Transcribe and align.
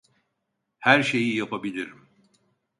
Her 0.79 1.03
şeyi 1.03 1.35
yapabilirim. 1.35 2.09